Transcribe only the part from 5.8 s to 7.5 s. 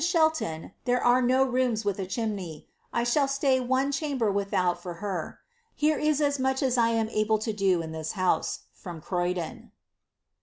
is as much as I am able